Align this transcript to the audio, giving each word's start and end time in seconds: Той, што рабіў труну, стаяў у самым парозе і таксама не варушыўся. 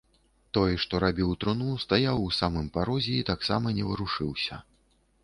Той, 0.57 0.71
што 0.83 1.01
рабіў 1.03 1.33
труну, 1.43 1.75
стаяў 1.83 2.21
у 2.21 2.31
самым 2.39 2.71
парозе 2.79 3.13
і 3.19 3.27
таксама 3.31 3.75
не 3.81 3.87
варушыўся. 3.91 4.59